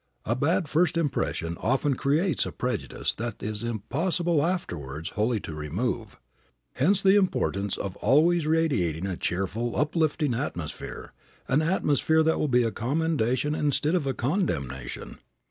A 0.25 0.35
bad 0.35 0.67
first 0.67 0.97
impression 0.97 1.57
often 1.59 1.93
creates 1.93 2.47
a 2.47 2.51
prejudice 2.51 3.13
that 3.13 3.35
it 3.43 3.45
is 3.47 3.61
impossible 3.61 4.43
afterwards 4.43 5.09
wholly 5.11 5.39
to 5.41 5.53
remove. 5.53 6.17
Hence 6.73 7.03
the 7.03 7.15
importance 7.15 7.77
of 7.77 7.95
always 7.97 8.47
radiating 8.47 9.05
a 9.05 9.15
cheerful, 9.15 9.75
uplifting 9.75 10.33
atmosphere, 10.33 11.13
an 11.47 11.61
atmosphere 11.61 12.23
that 12.23 12.39
will 12.39 12.47
be 12.47 12.63
a 12.63 12.71
commendation 12.71 13.53
instead 13.53 13.93
of 13.93 14.07
a 14.07 14.15
condemnation. 14.15 15.19